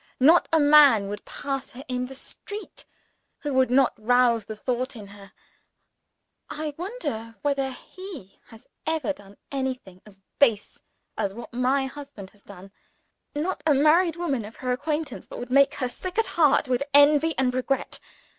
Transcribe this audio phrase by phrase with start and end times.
[0.19, 2.87] Not a man would pass her in the street,
[3.41, 5.31] who would not rouse the thought in her
[6.49, 10.79] 'I wonder whether he has ever done anything as base
[11.19, 12.71] as what my husband has done.'
[13.35, 16.81] Not a married woman of her acquaintance, but would make her sick at heart with
[16.95, 17.99] envy and regret.